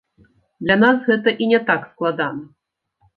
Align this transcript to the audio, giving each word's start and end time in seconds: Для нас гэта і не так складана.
Для 0.63 0.77
нас 0.83 0.97
гэта 1.09 1.33
і 1.45 1.49
не 1.51 1.59
так 1.67 1.83
складана. 1.91 2.43